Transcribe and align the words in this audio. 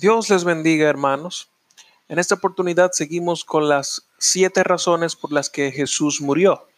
Dios 0.00 0.30
les 0.30 0.44
bendiga, 0.44 0.88
hermanos. 0.88 1.50
En 2.06 2.20
esta 2.20 2.36
oportunidad 2.36 2.92
seguimos 2.92 3.44
con 3.44 3.68
las 3.68 4.06
siete 4.16 4.62
razones 4.62 5.16
por 5.16 5.32
las 5.32 5.50
que 5.50 5.72
Jesús 5.72 6.20
murió. 6.20 6.68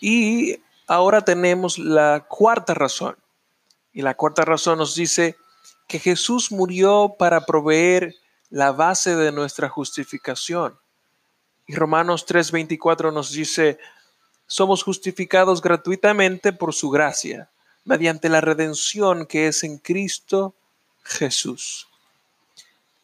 Y 0.00 0.58
ahora 0.86 1.26
tenemos 1.26 1.78
la 1.78 2.24
cuarta 2.26 2.72
razón. 2.72 3.18
Y 3.92 4.00
la 4.00 4.14
cuarta 4.14 4.46
razón 4.46 4.78
nos 4.78 4.94
dice 4.94 5.36
que 5.88 5.98
Jesús 5.98 6.50
murió 6.50 7.16
para 7.18 7.44
proveer 7.44 8.14
la 8.48 8.72
base 8.72 9.14
de 9.14 9.30
nuestra 9.30 9.68
justificación. 9.68 10.78
Y 11.66 11.74
Romanos 11.74 12.24
3:24 12.26 13.12
nos 13.12 13.30
dice, 13.32 13.78
somos 14.46 14.82
justificados 14.82 15.60
gratuitamente 15.60 16.54
por 16.54 16.72
su 16.72 16.88
gracia, 16.88 17.50
mediante 17.84 18.30
la 18.30 18.40
redención 18.40 19.26
que 19.26 19.48
es 19.48 19.64
en 19.64 19.76
Cristo 19.76 20.54
Jesús. 21.02 21.88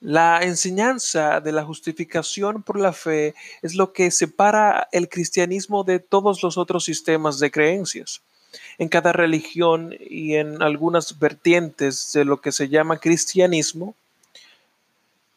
La 0.05 0.41
enseñanza 0.43 1.41
de 1.41 1.53
la 1.53 1.65
justificación 1.65 2.65
por 2.65 2.77
la 2.77 2.93
fe 2.93 3.37
es 3.63 3.77
lo 3.77 3.93
que 3.93 4.11
separa 4.11 4.89
el 4.91 5.09
cristianismo 5.09 5.85
de 5.85 6.01
todos 6.01 6.43
los 6.43 6.59
otros 6.59 6.83
sistemas 6.83 7.39
de 7.39 7.53
creencias. 7.53 8.21
En 8.79 8.89
cada 8.89 9.13
religión 9.13 9.95
y 10.01 10.35
en 10.35 10.61
algunas 10.61 11.21
vertientes 11.21 12.11
de 12.15 12.25
lo 12.25 12.41
que 12.41 12.51
se 12.51 12.69
llama 12.69 12.99
cristianismo, 12.99 13.95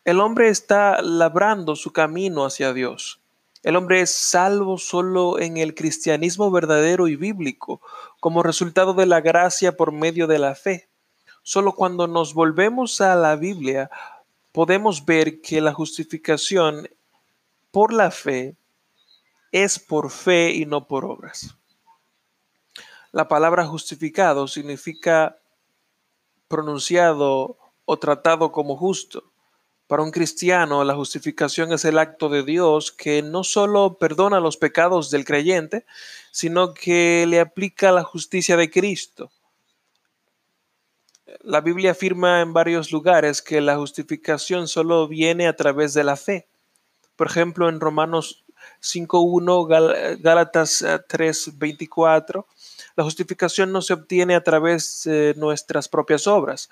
el 0.03 0.19
hombre 0.19 0.49
está 0.49 0.99
labrando 1.03 1.75
su 1.75 1.93
camino 1.93 2.43
hacia 2.43 2.73
Dios. 2.73 3.19
El 3.61 3.75
hombre 3.75 4.01
es 4.01 4.11
salvo 4.11 4.79
solo 4.79 5.39
en 5.39 5.57
el 5.57 5.75
cristianismo 5.75 6.49
verdadero 6.49 7.07
y 7.07 7.15
bíblico, 7.15 7.81
como 8.19 8.41
resultado 8.41 8.95
de 8.95 9.05
la 9.05 9.21
gracia 9.21 9.77
por 9.77 9.91
medio 9.91 10.25
de 10.25 10.39
la 10.39 10.55
fe. 10.55 10.87
Solo 11.43 11.73
cuando 11.73 12.07
nos 12.07 12.33
volvemos 12.33 12.99
a 13.01 13.15
la 13.15 13.35
Biblia 13.35 13.91
podemos 14.55 15.03
ver 15.03 15.41
que 15.41 15.59
la 15.59 15.73
justificación 15.73 16.87
por 17.71 17.91
la 17.91 18.09
fe 18.09 18.55
es 19.51 19.79
por 19.79 20.09
fe 20.09 20.51
y 20.51 20.65
no 20.65 20.87
por 20.87 21.03
obras. 21.03 21.57
La 23.11 23.27
palabra 23.27 23.65
justificado 23.65 24.47
significa 24.47 25.37
pronunciado 26.47 27.57
o 27.83 27.99
tratado 27.99 28.53
como 28.53 28.77
justo. 28.77 29.25
Para 29.87 30.03
un 30.03 30.11
cristiano, 30.11 30.85
la 30.85 30.95
justificación 30.95 31.73
es 31.73 31.83
el 31.83 31.99
acto 31.99 32.29
de 32.29 32.43
Dios 32.43 32.93
que 32.93 33.21
no 33.21 33.43
solo 33.43 33.97
perdona 33.97 34.39
los 34.39 34.55
pecados 34.55 35.11
del 35.11 35.25
creyente, 35.25 35.85
sino 36.31 36.73
que 36.73 37.25
le 37.27 37.41
aplica 37.41 37.91
la 37.91 38.05
justicia 38.05 38.55
de 38.55 38.71
Cristo 38.71 39.31
la 41.41 41.61
Biblia 41.61 41.91
afirma 41.91 42.41
en 42.41 42.53
varios 42.53 42.91
lugares 42.91 43.41
que 43.41 43.61
la 43.61 43.77
justificación 43.77 44.67
solo 44.67 45.07
viene 45.07 45.47
a 45.47 45.55
través 45.55 45.93
de 45.93 46.03
la 46.03 46.15
fe. 46.15 46.47
Por 47.15 47.27
ejemplo, 47.27 47.69
en 47.69 47.79
Romanos 47.79 48.45
5.1, 48.81 50.19
Gálatas 50.21 50.83
3.24, 50.83 52.39
eh, 52.39 52.45
la 52.95 53.03
justificación 53.03 53.71
no 53.71 53.81
se 53.81 53.93
obtiene 53.93 54.35
a 54.35 54.43
través 54.43 55.03
de 55.05 55.33
nuestras 55.37 55.89
propias 55.89 56.27
obras. 56.27 56.69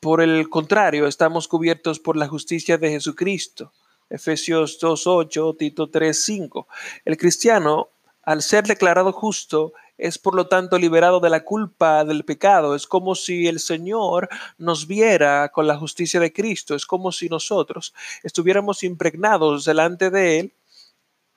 Por 0.00 0.20
el 0.20 0.48
contrario, 0.48 1.06
estamos 1.06 1.48
cubiertos 1.48 1.98
por 1.98 2.16
la 2.16 2.28
justicia 2.28 2.78
de 2.78 2.90
Jesucristo. 2.90 3.72
Efesios 4.08 4.80
2.8, 4.80 5.56
Tito 5.56 5.90
3.5. 5.90 6.66
El 7.04 7.16
cristiano, 7.16 7.88
al 8.22 8.42
ser 8.42 8.64
declarado 8.64 9.12
justo, 9.12 9.72
es 9.98 10.18
por 10.18 10.34
lo 10.34 10.46
tanto 10.46 10.78
liberado 10.78 11.20
de 11.20 11.30
la 11.30 11.44
culpa 11.44 12.04
del 12.04 12.24
pecado. 12.24 12.74
Es 12.74 12.86
como 12.86 13.14
si 13.14 13.46
el 13.46 13.60
Señor 13.60 14.28
nos 14.58 14.86
viera 14.86 15.50
con 15.50 15.66
la 15.66 15.76
justicia 15.76 16.20
de 16.20 16.32
Cristo. 16.32 16.74
Es 16.74 16.86
como 16.86 17.12
si 17.12 17.28
nosotros 17.28 17.94
estuviéramos 18.22 18.82
impregnados 18.82 19.64
delante 19.64 20.10
de 20.10 20.40
Él 20.40 20.54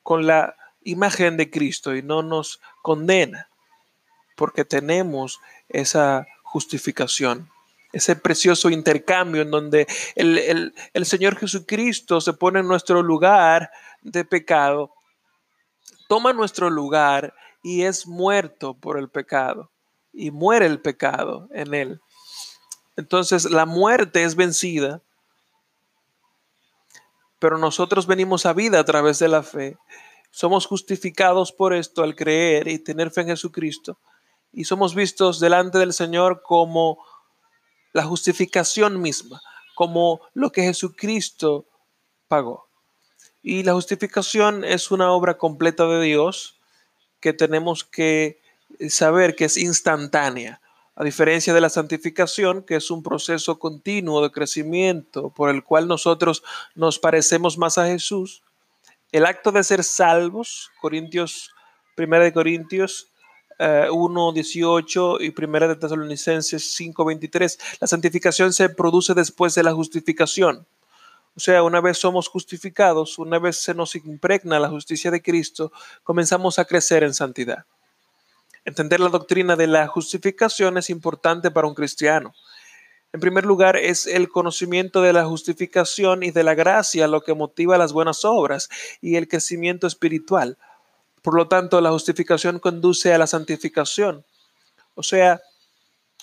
con 0.04 0.28
la 0.28 0.56
imagen 0.84 1.38
de 1.38 1.50
Cristo 1.50 1.96
y 1.96 2.02
no 2.02 2.22
nos 2.24 2.60
condena 2.82 3.50
porque 4.36 4.64
tenemos 4.64 5.40
esa 5.68 6.26
justificación. 6.44 7.50
Ese 7.92 8.16
precioso 8.16 8.70
intercambio 8.70 9.42
en 9.42 9.52
donde 9.52 9.88
el, 10.16 10.74
el 10.94 11.06
Señor 11.06 11.38
Jesucristo 11.38 12.22
se 12.22 12.34
pone 12.34 12.60
en 12.60 12.68
nuestro 12.68 13.02
lugar 13.02 13.72
de 14.02 14.24
pecado, 14.24 14.94
toma 16.08 16.34
nuestro 16.34 16.70
lugar 16.70 17.34
y 17.62 17.84
es 17.84 18.08
muerto 18.08 18.74
por 18.74 18.98
el 18.98 19.10
pecado 19.10 19.72
y 20.14 20.32
muere 20.32 20.66
el 20.66 20.82
pecado 20.82 21.48
en 21.52 21.74
él. 21.74 22.02
Entonces 22.96 23.50
la 23.50 23.66
muerte 23.66 24.24
es 24.24 24.36
vencida, 24.36 25.02
pero 27.40 27.58
nosotros 27.58 28.08
venimos 28.08 28.46
a 28.46 28.54
vida 28.54 28.80
a 28.80 28.86
través 28.86 29.20
de 29.20 29.28
la 29.28 29.44
fe. 29.44 29.78
Somos 30.32 30.66
justificados 30.66 31.52
por 31.52 31.74
esto 31.74 32.04
al 32.04 32.16
creer 32.16 32.68
y 32.68 32.80
tener 32.80 33.12
fe 33.12 33.22
en 33.22 33.28
Jesucristo 33.28 33.98
y 34.52 34.66
somos 34.66 34.96
vistos 34.96 35.40
delante 35.40 35.78
del 35.78 35.94
Señor 35.94 36.42
como 36.42 37.04
la 37.94 38.04
justificación 38.04 39.02
misma, 39.02 39.42
como 39.76 40.22
lo 40.34 40.52
que 40.52 40.64
Jesucristo 40.64 41.66
pagó. 42.28 42.68
Y 43.42 43.64
la 43.64 43.74
justificación 43.74 44.64
es 44.64 44.92
una 44.92 45.12
obra 45.12 45.38
completa 45.38 45.86
de 45.88 46.02
Dios 46.02 46.59
que 47.20 47.34
tenemos 47.34 47.84
que 47.84 48.40
saber 48.90 49.36
que 49.36 49.46
es 49.46 49.58
instantánea, 49.58 50.62
a 50.96 51.04
diferencia 51.04 51.54
de 51.54 51.62
la 51.62 51.70
santificación, 51.70 52.64
que 52.64 52.76
es 52.76 52.92
un 52.92 53.02
proceso 53.02 53.58
continuo 53.58 54.22
de 54.22 54.32
crecimiento 54.32 55.30
por 55.30 55.50
el 55.50 55.64
cual 55.64 55.88
nosotros 55.88 56.44
nos 56.76 57.00
parecemos 57.00 57.58
más 57.58 57.78
a 57.78 57.88
Jesús. 57.88 58.44
El 59.12 59.26
acto 59.26 59.52
de 59.52 59.64
ser 59.64 59.84
salvos, 59.84 60.70
Corintios, 60.82 61.52
1 61.98 62.20
de 62.20 62.34
Corintios 62.34 63.10
1, 63.60 64.30
eh, 64.30 64.34
18 64.34 65.22
y 65.22 65.34
1 65.38 65.68
de 65.68 65.76
Tesalonicenses 65.76 66.74
5, 66.74 67.06
23, 67.06 67.60
la 67.82 67.88
santificación 67.88 68.54
se 68.54 68.70
produce 68.70 69.14
después 69.14 69.56
de 69.56 69.64
la 69.64 69.74
justificación. 69.74 70.66
O 71.40 71.42
sea, 71.42 71.64
una 71.64 71.80
vez 71.80 71.98
somos 71.98 72.28
justificados, 72.28 73.18
una 73.18 73.40
vez 73.40 73.56
se 73.56 73.74
nos 73.74 73.96
impregna 73.96 74.60
la 74.60 74.68
justicia 74.68 75.10
de 75.10 75.22
Cristo, 75.22 75.72
comenzamos 76.04 76.60
a 76.60 76.66
crecer 76.66 77.02
en 77.02 77.14
santidad. 77.14 77.66
Entender 78.66 79.00
la 79.00 79.08
doctrina 79.08 79.56
de 79.56 79.68
la 79.68 79.88
justificación 79.88 80.78
es 80.78 80.90
importante 80.90 81.50
para 81.50 81.66
un 81.66 81.76
cristiano. 81.76 82.34
En 83.14 83.22
primer 83.22 83.46
lugar, 83.46 83.78
es 83.78 84.06
el 84.06 84.28
conocimiento 84.28 85.02
de 85.02 85.14
la 85.14 85.24
justificación 85.24 86.24
y 86.24 86.32
de 86.32 86.44
la 86.44 86.56
gracia 86.56 87.08
lo 87.08 87.22
que 87.22 87.34
motiva 87.34 87.78
las 87.78 87.94
buenas 87.94 88.26
obras 88.26 88.68
y 89.00 89.16
el 89.16 89.30
crecimiento 89.30 89.88
espiritual. 89.88 90.58
Por 91.22 91.36
lo 91.36 91.48
tanto, 91.48 91.80
la 91.80 91.92
justificación 91.92 92.60
conduce 92.60 93.14
a 93.14 93.18
la 93.18 93.28
santificación. 93.28 94.26
O 94.94 95.04
sea, 95.04 95.40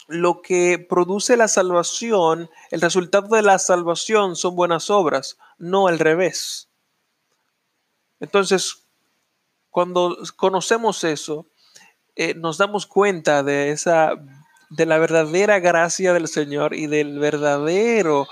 lo 0.09 0.41
que 0.41 0.79
produce 0.79 1.37
la 1.37 1.49
salvación, 1.49 2.49
el 2.71 2.81
resultado 2.81 3.35
de 3.35 3.43
la 3.43 3.59
salvación 3.59 4.37
son 4.37 4.55
buenas 4.55 4.91
obras, 4.91 5.37
no 5.59 5.89
al 5.89 5.99
revés. 5.99 6.69
Entonces, 8.21 8.87
cuando 9.71 10.17
conocemos 10.37 11.05
eso, 11.05 11.47
eh, 12.15 12.35
nos 12.35 12.59
damos 12.59 12.87
cuenta 12.87 13.43
de 13.43 13.71
esa 13.71 14.13
de 14.71 14.87
la 14.87 14.99
verdadera 14.99 15.61
gracia 15.61 16.13
del 16.13 16.27
Señor 16.27 16.75
y 16.75 16.87
del 16.87 17.19
verdadero 17.19 18.27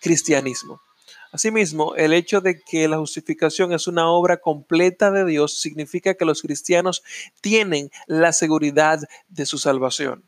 cristianismo. 0.00 0.82
Asimismo, 1.30 1.94
el 1.96 2.12
hecho 2.14 2.40
de 2.40 2.60
que 2.60 2.88
la 2.88 2.98
justificación 2.98 3.72
es 3.72 3.86
una 3.86 4.08
obra 4.08 4.38
completa 4.38 5.10
de 5.10 5.24
Dios 5.24 5.60
significa 5.60 6.14
que 6.14 6.24
los 6.24 6.42
cristianos 6.42 7.02
tienen 7.40 7.90
la 8.06 8.32
seguridad 8.32 9.00
de 9.28 9.46
su 9.46 9.58
salvación 9.58 10.24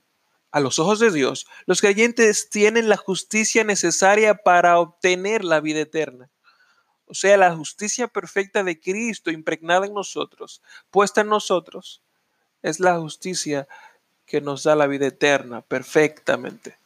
a 0.51 0.61
los 0.61 0.79
ojos 0.79 0.99
de 0.99 1.11
Dios, 1.11 1.47
los 1.67 1.81
creyentes 1.81 2.49
tienen 2.49 2.89
la 2.89 2.97
justicia 2.97 3.65
necesaria 3.65 4.35
para 4.35 4.79
obtener 4.79 5.45
la 5.45 5.61
vida 5.61 5.81
eterna. 5.81 6.31
O 7.07 7.15
sea, 7.15 7.37
la 7.37 7.55
justicia 7.55 8.09
perfecta 8.09 8.63
de 8.63 8.79
Cristo 8.79 9.31
impregnada 9.31 9.87
en 9.87 9.95
nosotros, 9.95 10.63
puesta 10.91 11.23
en 11.23 11.29
nosotros, 11.29 12.03
es 12.63 12.81
la 12.81 12.99
justicia 12.99 13.67
que 14.27 14.41
nos 14.41 14.63
da 14.65 14.75
la 14.75 14.87
vida 14.87 15.07
eterna 15.07 15.63
perfectamente. 15.63 16.79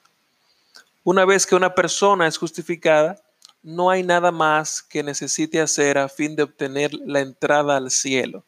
Una 1.02 1.24
vez 1.24 1.46
que 1.46 1.56
una 1.56 1.74
persona 1.74 2.28
es 2.28 2.38
justificada, 2.38 3.20
no 3.62 3.90
hay 3.90 4.02
nada 4.02 4.30
más 4.30 4.82
que 4.82 5.02
necesite 5.02 5.60
hacer 5.60 5.98
a 5.98 6.08
fin 6.08 6.36
de 6.36 6.44
obtener 6.44 6.94
la 6.94 7.20
entrada 7.20 7.76
al 7.76 7.90
cielo 7.90 8.44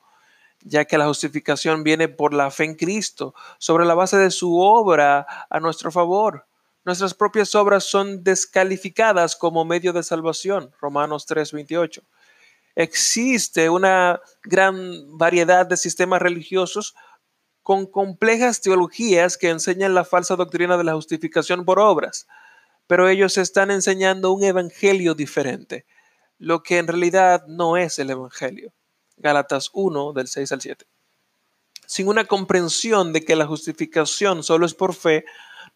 ya 0.65 0.85
que 0.87 0.99
la 0.99 1.07
justificación 1.07 1.85
viene 1.85 2.09
por 2.09 2.35
la 2.35 2.51
fe 2.51 2.65
en 2.65 2.75
Cristo, 2.75 3.35
sobre 3.59 3.85
la 3.85 3.95
base 3.95 4.17
de 4.17 4.31
su 4.31 4.59
obra 4.59 5.27
a 5.51 5.61
nuestro 5.61 5.93
favor. 5.93 6.47
Nuestras 6.85 7.15
propias 7.15 7.55
obras 7.55 7.85
son 7.85 8.25
descalificadas 8.25 9.37
como 9.37 9.65
medio 9.65 9.93
de 9.93 10.03
salvación. 10.03 10.73
Romanos 10.81 11.27
3:28. 11.27 12.03
Existe 12.77 13.71
una 13.71 14.21
gran 14.43 15.17
variedad 15.19 15.67
de 15.67 15.77
sistemas 15.77 16.21
religiosos 16.23 16.95
con 17.63 17.87
complejas 17.87 18.61
teologías 18.61 19.39
que 19.39 19.51
enseñan 19.51 19.95
la 19.95 20.05
falsa 20.05 20.37
doctrina 20.37 20.77
de 20.77 20.85
la 20.85 20.95
justificación 20.95 21.65
por 21.65 21.79
obras. 21.81 22.27
pero 22.87 23.09
ellos 23.09 23.39
están 23.39 23.71
enseñando 23.71 24.33
un 24.33 24.45
evangelio 24.45 25.15
diferente, 25.15 25.87
lo 26.39 26.63
que 26.63 26.79
en 26.79 26.87
realidad 26.89 27.45
no 27.49 27.77
es 27.77 27.99
el 27.99 28.11
evangelio. 28.11 28.73
Gálatas 29.25 29.71
1 29.73 30.13
del 30.13 30.29
6 30.29 30.53
al 30.53 30.61
7. 30.61 30.87
Sin 31.87 32.09
una 32.09 32.27
comprensión 32.27 33.15
de 33.15 33.25
que 33.25 33.37
la 33.37 33.47
justificación 33.47 34.43
solo 34.43 34.67
es 34.67 34.75
por 34.75 34.95
fe, 34.95 35.25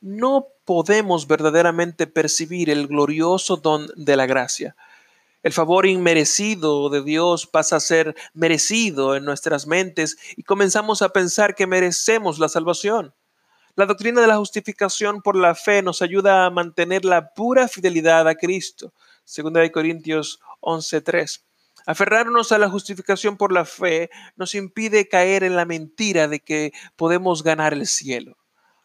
no 0.02 0.48
podemos 0.66 1.26
verdaderamente 1.26 2.06
percibir 2.06 2.68
el 2.68 2.86
glorioso 2.86 3.56
don 3.56 3.88
de 3.96 4.16
la 4.16 4.26
gracia. 4.26 4.76
El 5.42 5.54
favor 5.54 5.86
inmerecido 5.86 6.90
de 6.90 7.02
Dios 7.02 7.46
pasa 7.46 7.76
a 7.76 7.80
ser 7.80 8.14
merecido 8.34 9.16
en 9.16 9.24
nuestras 9.24 9.66
mentes 9.66 10.18
y 10.36 10.42
comenzamos 10.42 11.00
a 11.00 11.08
pensar 11.08 11.54
que 11.54 11.66
merecemos 11.66 12.38
la 12.38 12.50
salvación. 12.50 13.14
La 13.76 13.86
doctrina 13.86 14.20
de 14.20 14.26
la 14.26 14.36
justificación 14.36 15.22
por 15.22 15.36
la 15.36 15.54
fe 15.54 15.80
nos 15.80 16.02
ayuda 16.02 16.44
a 16.44 16.50
mantener 16.50 17.06
la 17.06 17.32
pura 17.32 17.66
fidelidad 17.66 18.28
a 18.28 18.34
Cristo. 18.34 18.92
Segunda 19.24 19.60
de 19.60 19.72
Corintios 19.72 20.38
11:3. 20.60 21.47
Aferrarnos 21.88 22.52
a 22.52 22.58
la 22.58 22.68
justificación 22.68 23.38
por 23.38 23.50
la 23.50 23.64
fe 23.64 24.10
nos 24.36 24.54
impide 24.54 25.08
caer 25.08 25.42
en 25.42 25.56
la 25.56 25.64
mentira 25.64 26.28
de 26.28 26.40
que 26.40 26.74
podemos 26.96 27.42
ganar 27.42 27.72
el 27.72 27.86
cielo. 27.86 28.36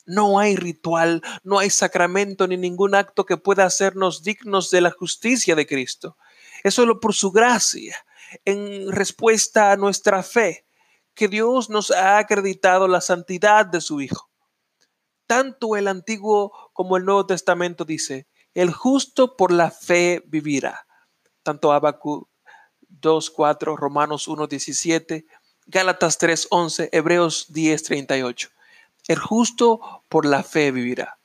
No 0.06 0.40
hay 0.40 0.56
ritual, 0.56 1.22
no 1.44 1.60
hay 1.60 1.70
sacramento 1.70 2.48
ni 2.48 2.56
ningún 2.56 2.96
acto 2.96 3.26
que 3.26 3.36
pueda 3.36 3.66
hacernos 3.66 4.24
dignos 4.24 4.72
de 4.72 4.80
la 4.80 4.90
justicia 4.90 5.54
de 5.54 5.68
Cristo. 5.68 6.16
Es 6.64 6.76
solo 6.76 7.02
por 7.02 7.14
su 7.14 7.34
gracia, 7.34 7.98
en 8.46 8.90
respuesta 8.90 9.74
a 9.74 9.76
nuestra 9.76 10.24
fe, 10.24 10.66
que 11.14 11.28
Dios 11.28 11.70
nos 11.70 11.92
ha 11.92 12.20
acreditado 12.20 12.88
la 12.88 13.02
santidad 13.02 13.66
de 13.66 13.82
su 13.82 14.00
Hijo. 14.00 14.30
Tanto 15.28 15.76
el 15.76 15.90
Antiguo 15.90 16.54
como 16.72 16.96
el 16.96 17.04
Nuevo 17.04 17.26
Testamento 17.26 17.84
dice, 17.84 18.28
el 18.54 18.72
justo 18.72 19.36
por 19.36 19.52
la 19.52 19.72
fe 19.72 20.24
vivirá. 20.26 20.88
Tanto 21.44 21.74
Habacuc 21.74 22.30
2.4, 23.02 23.78
Romanos 23.78 24.28
1.17, 24.28 25.26
Gálatas 25.66 26.20
3.11, 26.20 26.90
Hebreos 26.92 27.52
10.38. 27.54 28.50
El 29.08 29.20
justo 29.20 30.04
por 30.10 30.26
la 30.26 30.44
fe 30.44 30.72
vivirá. 30.72 31.18